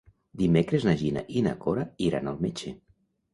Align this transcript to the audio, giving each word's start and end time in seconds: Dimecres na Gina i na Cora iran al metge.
Dimecres 0.41 0.87
na 0.87 0.93
Gina 1.01 1.23
i 1.41 1.43
na 1.49 1.53
Cora 1.67 1.85
iran 2.07 2.33
al 2.33 2.41
metge. 2.47 2.75